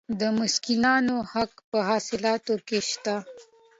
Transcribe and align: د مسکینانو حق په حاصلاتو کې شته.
د 0.19 0.21
مسکینانو 0.39 1.15
حق 1.31 1.51
په 1.69 1.79
حاصلاتو 1.89 2.55
کې 2.67 2.79
شته. 2.89 3.15